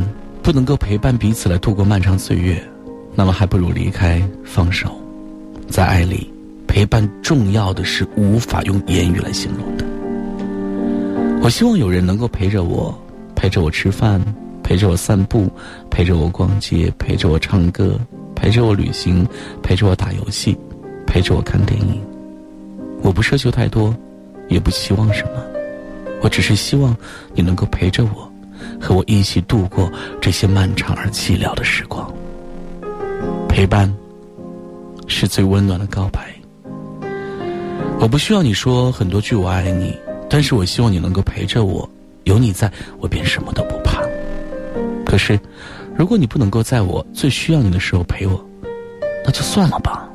[0.43, 2.63] 不能够陪伴彼此来度过漫长岁月。
[3.15, 4.95] 那么还不如离开，放手。
[5.71, 6.31] 在爱里，
[6.67, 9.87] 陪伴重要的是无法用言语来形容的。
[11.43, 12.95] 我希望有人能够陪着我，
[13.35, 14.23] 陪着我吃饭，
[14.63, 15.51] 陪着我散步，
[15.91, 17.99] 陪着我逛街，陪着我唱歌，
[18.35, 19.27] 陪着我旅行，
[19.63, 20.55] 陪着我打游戏，
[21.07, 21.99] 陪着我看电影。
[23.01, 23.97] 我不奢求太多，
[24.51, 25.43] 也不期望什么，
[26.21, 26.95] 我只是希望
[27.33, 28.28] 你能够陪着我，
[28.81, 29.91] 和我一起度过
[30.21, 32.11] 这些漫长而寂寥的时光。
[33.49, 33.93] 陪伴
[35.07, 36.35] 是最温暖的告白。
[38.01, 39.97] 我不需要你说很多句“我爱你”，
[40.31, 41.89] 但是我希望你能够陪着我。
[42.25, 44.03] 有你在，我便什么都不怕。
[45.05, 45.41] 可是，
[45.97, 48.45] 如果你不能够在我最需要你的时候陪我，
[49.25, 50.09] 那就算了吧。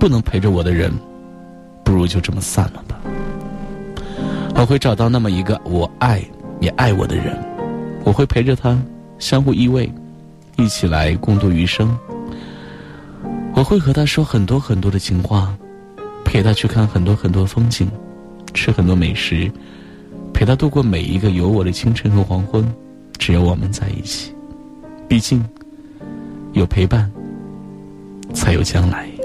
[0.00, 0.90] 不能陪着我的人，
[1.84, 2.98] 不如就这么散了吧。
[4.54, 6.20] 我会找到那么一个我爱
[6.60, 7.38] 也爱我的人，
[8.08, 8.74] 我会陪着他，
[9.18, 9.86] 相互依偎，
[10.56, 11.94] 一起来共度余生。
[13.54, 15.54] 我会和他说很多很多的情话，
[16.24, 17.86] 陪他去看很多很多风景，
[18.54, 19.52] 吃很多美食，
[20.32, 22.66] 陪他度过每一个有我的清晨和黄昏。
[23.18, 24.32] 只有我们在一起，
[25.06, 25.44] 毕竟
[26.54, 27.12] 有陪伴，
[28.32, 29.17] 才有将来。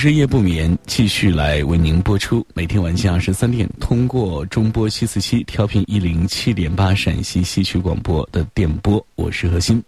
[0.00, 2.46] 日夜不眠，继续来为您播出。
[2.54, 9.82] 每天晚间二十三点，通过中波七四七调频一零七点八陕西戏曲广播的电波，我是何鑫。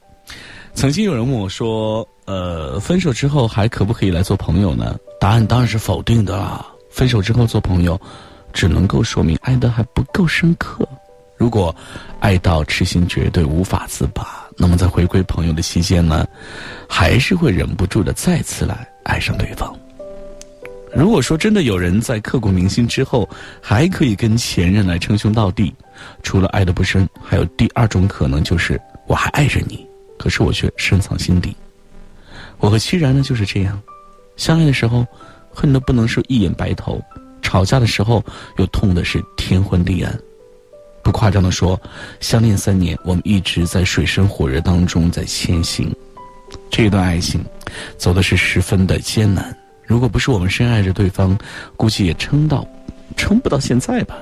[0.74, 6.66] 曾经有人问我说：“呃，分手之后还可不可以来做朋友呢？”答案当然是否定的啦。
[6.90, 7.98] 分手之后做朋友，
[8.52, 10.84] 只能够说明爱的还不够深刻。
[11.36, 11.72] 如果
[12.18, 16.26] 爱到痴心绝对、无法自拔，那么在回归朋友的期间呢，
[16.88, 19.72] 还是会忍不住的再次来爱上对方。
[20.92, 23.28] 如果说真的有人在刻骨铭心之后，
[23.60, 25.72] 还可以跟前任来称兄道弟，
[26.22, 29.86] 除了爱的不深，还有第二种可能，就是我还爱着你，
[30.18, 31.56] 可是我却深藏心底。
[32.58, 33.80] 我和戚然呢就是这样，
[34.36, 35.06] 相爱的时候
[35.52, 37.00] 恨得不能是一眼白头，
[37.40, 38.22] 吵架的时候
[38.58, 40.18] 又痛的是天昏地暗。
[41.02, 41.80] 不夸张的说，
[42.18, 45.94] 相恋三年，我们一直在水深火热当中在前行，
[46.68, 47.42] 这段爱情
[47.96, 49.56] 走的是十分的艰难。
[49.90, 51.36] 如果不是我们深爱着对方，
[51.76, 52.64] 估计也撑到，
[53.16, 54.16] 撑不到现在吧。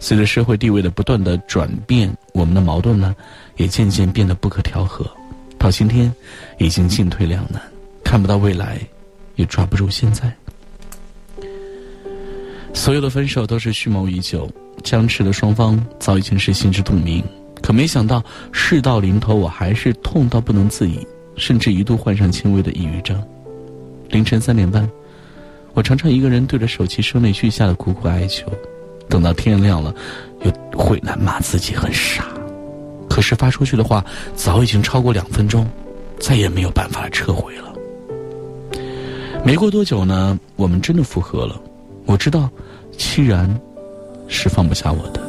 [0.00, 3.14] 随着社会地位的不断的转变，我们的矛盾呢，
[3.58, 5.08] 也渐渐变得不可调和。
[5.56, 6.12] 到今天，
[6.58, 7.62] 已经进退两难，
[8.02, 8.76] 看不到未来，
[9.36, 10.34] 也抓不住现在。
[12.74, 14.50] 所有的分手都是蓄谋已久，
[14.82, 17.22] 僵持的双方早已经是心知肚明。
[17.62, 18.20] 可没想到
[18.50, 21.06] 事到临头，我还是痛到不能自已，
[21.36, 23.24] 甚至一度患上轻微的抑郁症。
[24.12, 24.88] 凌晨三点半，
[25.72, 28.46] 我常常一个人对着手机声泪俱下的苦苦哀求，
[29.08, 29.92] 等到天亮了，
[30.42, 32.26] 又悔难骂自己很傻。
[33.08, 34.04] 可是发出去的话
[34.34, 35.66] 早已经超过两分钟，
[36.20, 37.72] 再也没有办法撤回了。
[39.42, 41.58] 没过多久呢，我们真的复合了。
[42.04, 42.50] 我知道，
[42.98, 43.48] 戚然
[44.28, 45.22] 是放不下我的。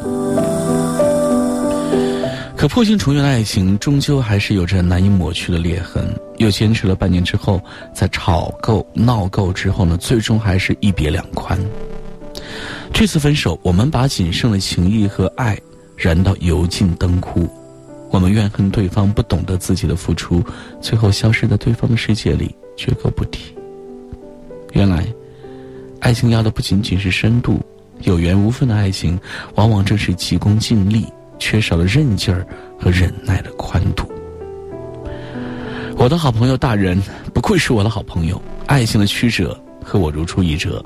[2.58, 6.06] 可破镜重圆的爱情，终究还是有着难以抹去的裂痕。
[6.44, 7.62] 又坚持了半年之后，
[7.94, 11.58] 在吵够、闹够之后呢，最终还是一别两宽。
[12.94, 15.58] 这次分手，我们把仅剩的情谊和爱
[15.96, 17.50] 燃到油尽灯枯，
[18.12, 20.44] 我们怨恨对方不懂得自己的付出，
[20.82, 23.56] 最后消失在对方的世界里，绝口不提。
[24.74, 25.08] 原来，
[26.00, 27.60] 爱情要的不仅仅是深度，
[28.02, 29.20] 有缘无分的爱情，
[29.56, 31.06] 往往正是急功近利。
[31.40, 32.48] 缺少了韧劲儿
[32.80, 34.10] 和忍耐的宽度。
[35.96, 37.02] 我的好朋友大人
[37.34, 40.84] 不愧是我的好朋友，爱情的曲折和我如出一辙。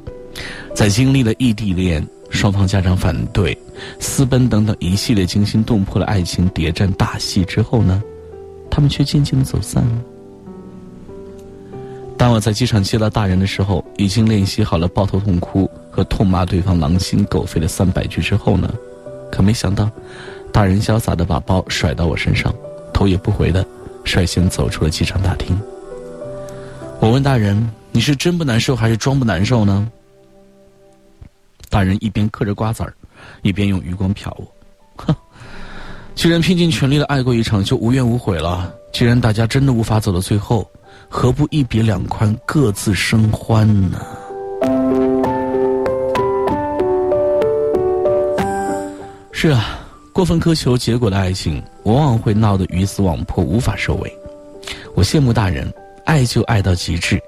[0.75, 3.57] 在经历了异地恋、双方家长反对、
[3.99, 8.03] 私奔等等一系列惊心动魄的爱情谍战大戏之后呢，
[8.69, 10.01] 他们却渐渐的走散了。
[12.15, 18.71] 当我在机场接到大人的时候，已经练习好了抱头痛哭和痛骂对方狼心狗肺的三百句之后呢，
[19.31, 19.89] 可没想到。
[20.51, 22.53] 大人潇洒的把包甩到我身上，
[22.93, 23.65] 头也不回的
[24.07, 25.59] 率先走出了机场大厅。
[26.99, 29.87] 我问大人：“你是真不难受还是装不难受呢？”
[31.69, 32.91] 大人一边嗑着瓜子儿，
[33.41, 34.47] 一边用余光瞟我，
[34.95, 35.15] 哼，
[36.15, 40.67] 既然拼尽全力的爱过一场就无怨无悔了，既然大家真的无法走到最后，
[41.09, 43.99] 何不一别两宽，各自生欢呢？
[49.31, 49.86] 是啊。
[50.17, 54.11] 过分苛求结果的爱情，往往会闹得鱼死网破，无法收尾。
[54.95, 55.71] 我羡慕大人，
[56.05, 57.21] 爱就爱到极致，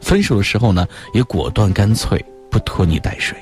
[0.00, 0.84] 分手的时候呢，
[1.14, 3.38] 也果断干脆，不拖泥带水。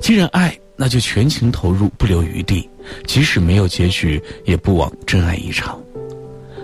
[0.00, 2.68] 既然爱，那就全情投入，不留余地，
[3.06, 5.80] 即使没有结局，也不枉真爱一场。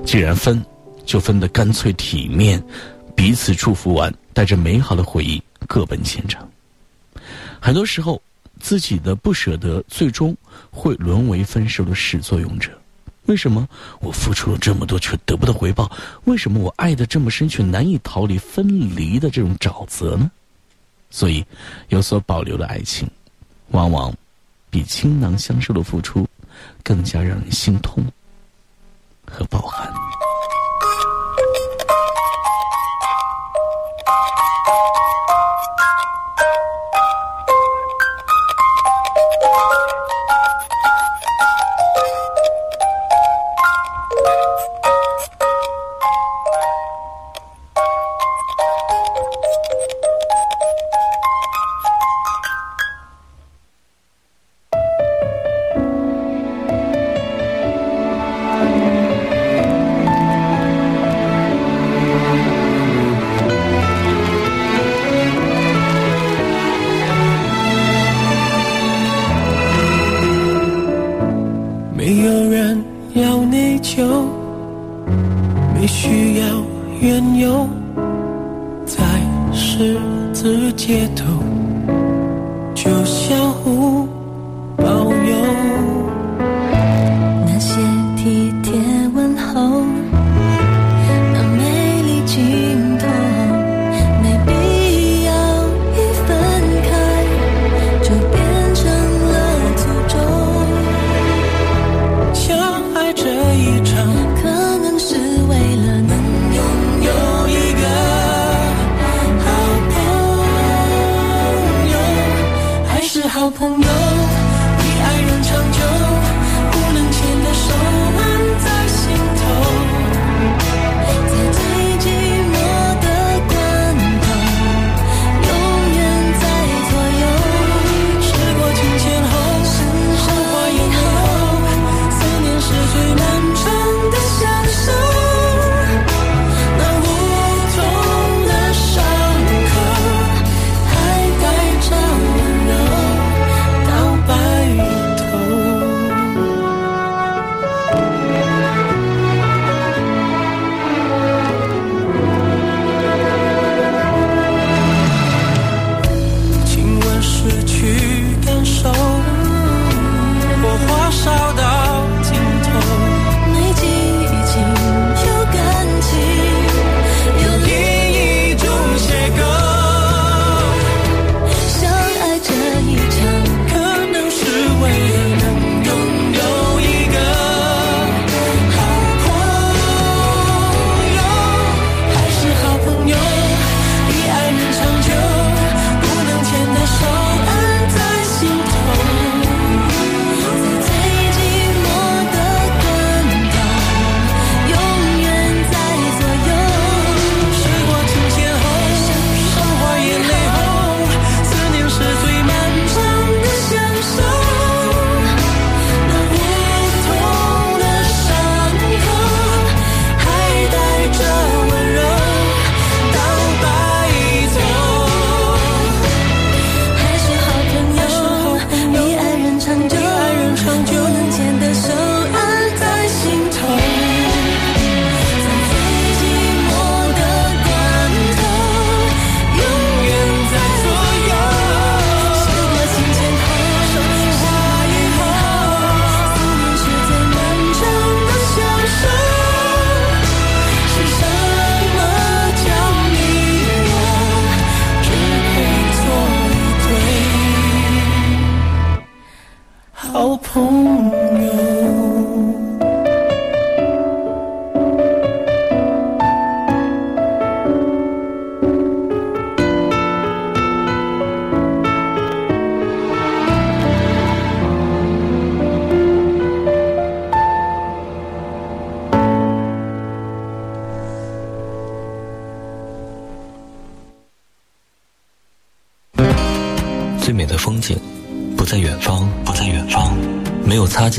[0.05, 0.61] 既然分，
[1.07, 2.61] 就分得干脆体面，
[3.15, 6.45] 彼此祝福完，带着美好的回忆，各奔前程。
[7.61, 8.21] 很多时候。
[8.61, 10.37] 自己的不舍得，最终
[10.71, 12.71] 会沦为分手的始作俑者。
[13.27, 13.69] 为什么
[14.01, 15.91] 我付出了这么多却得不到回报？
[16.25, 20.31] 为什么我爱的这么深却难以逃离分离的这种沼泽呢？
[21.11, 21.45] 所以，
[21.89, 23.09] 有所保留的爱情，
[23.69, 24.15] 往往
[24.69, 26.27] 比倾囊相授的付出
[26.83, 28.05] 更加让人心痛
[29.27, 29.93] 和抱憾。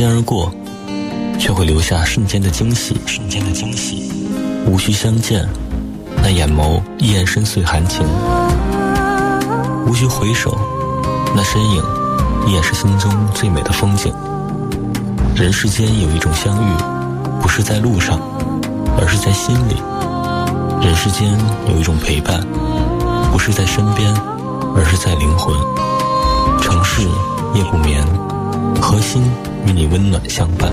[0.02, 0.52] 肩而过，
[1.38, 4.12] 却会留下瞬间的惊喜，瞬间的惊喜。
[4.66, 5.48] 无需相见，
[6.24, 8.04] 那眼眸依然深邃含情；
[9.86, 10.58] 无需回首，
[11.36, 11.84] 那身影
[12.48, 14.12] 依然是心中最美的风景。
[15.36, 16.76] 人世间有一种相遇，
[17.40, 18.20] 不是在路上，
[19.00, 19.76] 而是在心里；
[20.84, 21.32] 人世间
[21.70, 22.44] 有一种陪伴，
[23.32, 24.12] 不是在身边，
[24.76, 25.56] 而是在灵魂。
[26.60, 27.04] 城市
[27.54, 28.04] 夜不眠，
[28.82, 29.22] 核心
[29.68, 30.72] 与你温暖相伴。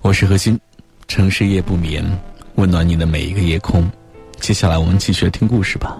[0.00, 0.58] 我是何心，
[1.08, 2.04] 城市夜不眠，
[2.56, 3.90] 温暖你的每一个夜空。
[4.38, 5.96] 接下来我们继续听故事吧。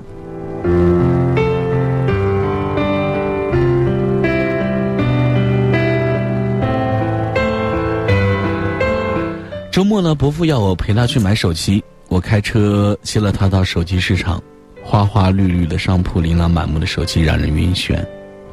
[9.70, 11.82] 周末呢，伯父要我陪他去买手机，
[12.12, 14.38] 我开车接了他到手机市场，
[14.84, 18.04] 花花绿绿的商铺，琳琅满目的手机让人晕眩。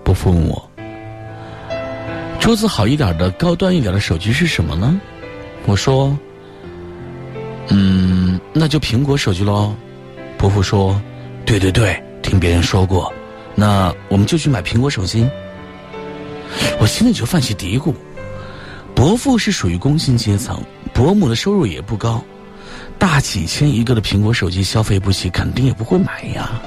[0.02, 0.72] 伯父问我
[2.40, 4.98] ：“桌子好一点的、高端一点的手机是什么呢？”
[5.68, 6.18] 我说
[7.68, 9.76] ：“嗯，那就苹果手机喽。”
[10.40, 10.98] 伯父说
[11.46, 13.12] ：“对对对，听别人说过，
[13.56, 15.28] 那我们就去买苹果手机。”
[16.80, 17.94] 我心里就泛起嘀咕：
[18.96, 22.24] 伯父是属于工薪阶层，伯母的收入也不高，
[23.00, 26.62] 大几千一个的苹果手机消费不起，肯定也不会买呀。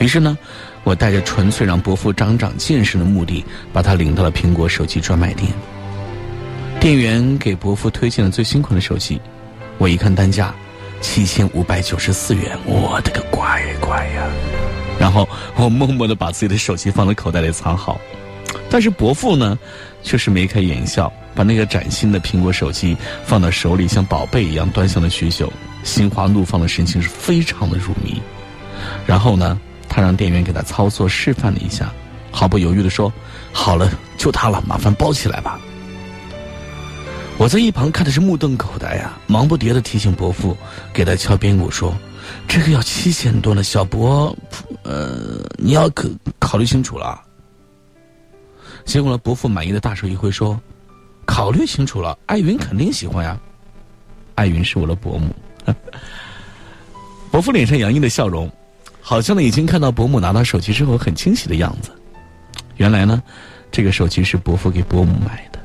[0.00, 0.36] 于是呢，
[0.84, 5.50] 我带着纯粹让伯父长长见识的目的，把他领到了苹果手机专卖店。
[6.80, 9.20] 店员给伯父推荐了最新款的手机，
[9.78, 10.52] 我一看单价，
[11.00, 14.26] 七千五百九十四元，我的个乖乖呀！
[14.98, 18.00] 然后我默默的把自己的手机放在口袋里藏好，
[18.68, 19.58] 但是伯父呢，
[20.02, 25.52] 却是眉开眼笑，把那个崭新的苹果手机放到手里，像宝贝一样端详了许久，
[25.84, 28.20] 心花怒放的神情是非常的入迷。
[29.06, 31.92] 然后呢，他让店员给他操作示范了一下，
[32.30, 33.12] 毫不犹豫的说
[33.52, 35.58] ：“好了，就它了，麻烦包起来吧。”
[37.38, 40.56] 我在一旁看的是目瞪口呆呀，忙不迭的提醒伯父，
[40.92, 41.94] 给他敲边鼓说
[42.48, 44.34] ：“这个要七千多呢，小伯，
[44.82, 47.22] 呃，你要可考虑清楚了。”
[48.86, 50.58] 结果呢，伯父满意的大手一挥说
[51.26, 53.38] ：“考虑清楚了，艾云肯定喜欢呀。”
[54.36, 55.34] 艾云是我的伯母。
[57.30, 58.50] 伯父脸上洋溢的笑容，
[59.00, 61.90] 好像呢已经看到伯母拿到手机之后很惊喜的样子。
[62.76, 63.22] 原来呢，
[63.72, 65.58] 这个手机是伯父给伯母买的。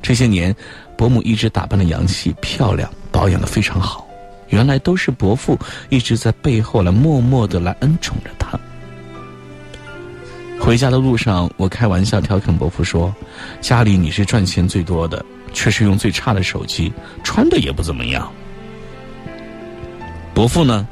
[0.00, 0.54] 这些年，
[0.96, 4.06] 伯母一直打扮的洋气、漂亮，保养的非常好。
[4.48, 5.58] 原来都是伯父
[5.90, 8.58] 一直在背后来默默的来恩宠着她。
[10.64, 13.14] 回家的路上，我开玩笑调侃伯父说
[13.60, 16.90] ：“家里你是赚钱最多的，却是用最差的手机，
[17.22, 18.32] 穿的也不怎么样。”
[20.32, 20.88] 伯父呢，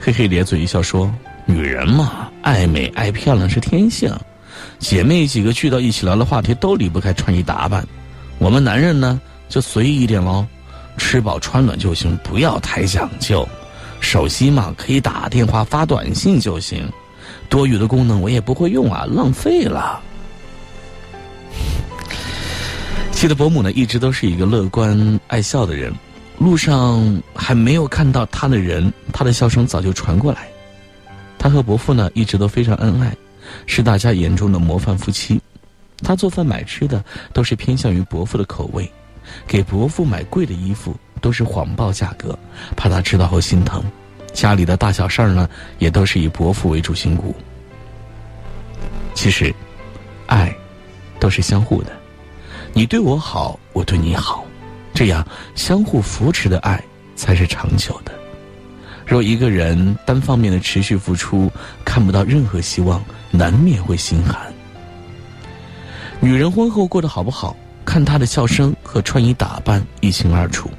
[0.00, 1.08] 嘿嘿咧嘴一笑说
[1.46, 4.12] ：“女人嘛，爱美爱漂亮是天性，
[4.80, 7.86] 姐妹几个聚到一起聊的话题都离不开穿衣打扮。
[8.38, 10.44] 我们男人呢，就随意一点喽，
[10.98, 13.48] 吃饱穿暖就行，不要太讲究。
[14.00, 16.84] 手机嘛，可以打电话发短信就行。”
[17.48, 20.00] 多余的功能我也不会用啊，浪费了。
[23.12, 25.92] 记得伯母呢，一直都是一个乐观爱笑的人。
[26.38, 30.46] 路上还没有看到他的人，他的笑声早就传过来。
[31.38, 33.16] 他和伯父呢，一直都非常恩爱，
[33.64, 35.40] 是大家眼中的模范夫妻。
[36.02, 38.90] 他做饭买吃的都是偏向于伯父的口味，
[39.46, 42.38] 给伯父买贵的衣服都是谎报价格，
[42.76, 43.82] 怕他知道后心疼。
[44.36, 47.34] 家里的大小事儿呢，也都是以伯父为主心骨。
[49.14, 49.52] 其实，
[50.26, 50.54] 爱
[51.18, 51.90] 都是相互的，
[52.74, 54.44] 你对我好，我对你好，
[54.92, 56.80] 这样相互扶持的爱
[57.16, 58.12] 才是长久的。
[59.06, 61.50] 若一个人单方面的持续付出，
[61.82, 64.52] 看不到任何希望，难免会心寒。
[66.20, 67.56] 女人婚后过得好不好，
[67.86, 70.70] 看她的笑声和穿衣打扮一清二楚。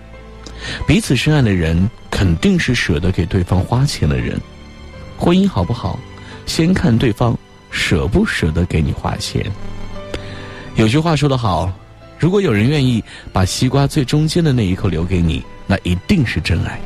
[0.86, 4.41] 彼此深爱的人，肯定是舍得给对方花钱的人。
[5.20, 5.99] 婚姻好不好，
[6.47, 7.38] 先看对方
[7.70, 9.45] 舍不舍得给你花钱。
[10.78, 11.72] 有句话说得好，
[12.18, 16.80] 如果有人愿意把西瓜最中间的那一口留给你，那一定是真爱。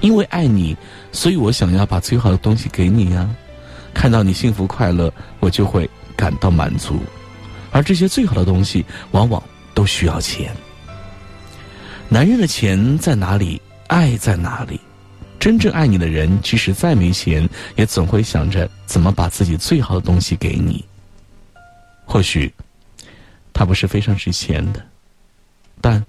[0.00, 0.76] 因为爱你，
[1.12, 3.30] 所以我想要把最好的东西给你呀。
[3.94, 5.08] 看到你幸福快乐，
[5.38, 6.98] 我就会感到满足。
[7.70, 9.40] 而这些最好的东西，往往
[9.72, 10.50] 都需要钱。
[12.08, 14.80] 男人的钱在哪里，爱在哪里？
[15.40, 20.82] 真正爱你的人，即使再没钱，也总会想着怎么把自己最好的东西给你。
[22.06, 22.52] 或许，
[23.52, 24.82] 他不是非常值钱的，
[25.82, 26.02] 但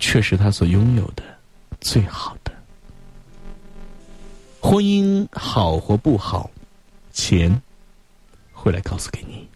[0.00, 1.22] 却是他所拥有的
[1.80, 2.52] 最好的。
[4.60, 6.50] 婚姻好或不好，
[7.12, 7.60] 钱
[8.52, 9.46] 会来告诉给你。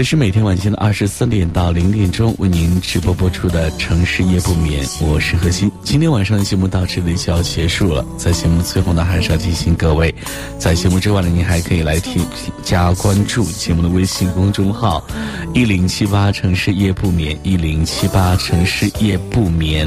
[0.00, 5.70] 这是每天晚间的二十三点到零点钟为您直播播出的《城市夜不眠》，我是何欣。
[5.84, 10.14] 今天晚上的节目到这里就要结束了，在节目最后呢，还是要提醒各位，
[10.58, 12.24] 在节目之外呢，您还可以来添
[12.62, 15.04] 加关注节目的微信公众号
[15.52, 19.86] “一零七八城市夜不眠”，一零七八城市夜不眠，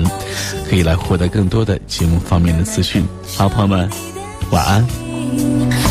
[0.69, 3.03] 可以来获得更多的节目方面的资讯。
[3.35, 3.89] 好，朋友们，
[4.51, 5.82] 晚安。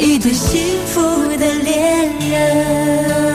[0.00, 1.00] 一对幸福
[1.36, 3.29] 的恋人。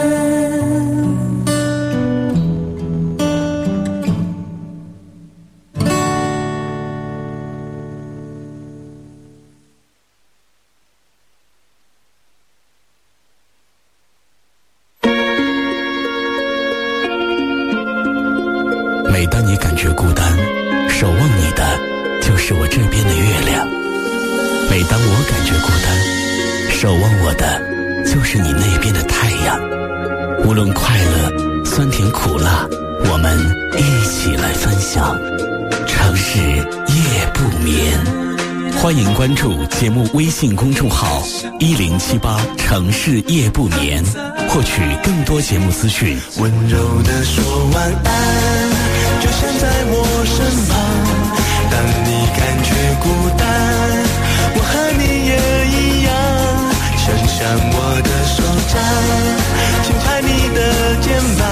[40.35, 41.23] 信公众号
[41.59, 44.03] “一零七八城市夜不眠”，
[44.51, 46.17] 获取更多节目资讯。
[46.39, 47.41] 温柔的说
[47.73, 48.11] 晚安，
[49.21, 49.95] 就像在我
[50.27, 50.35] 身
[50.67, 50.75] 旁。
[51.71, 53.07] 当你感觉孤
[53.37, 53.47] 单，
[54.55, 55.39] 我和你也
[55.71, 56.11] 一样。
[56.99, 58.75] 伸向我的手掌，
[59.85, 60.59] 轻拍你的
[60.99, 61.07] 肩
[61.39, 61.47] 膀，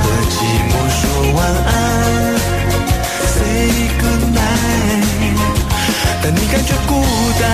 [0.00, 0.40] 和寂
[0.70, 1.02] 寞说
[1.36, 1.38] 晚
[1.68, 1.68] 安。
[3.28, 3.68] Say
[4.00, 5.36] good night。
[6.22, 6.96] 当你感觉孤
[7.38, 7.44] 单，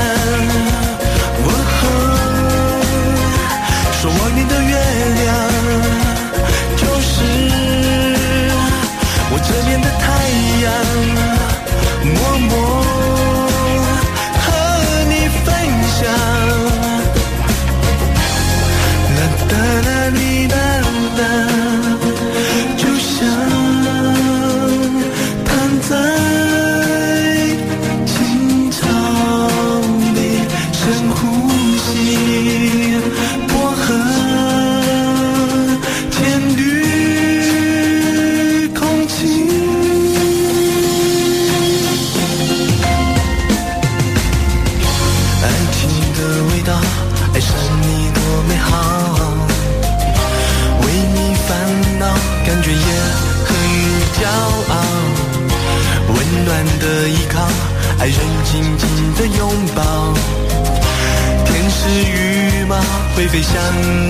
[63.47, 64.06] 想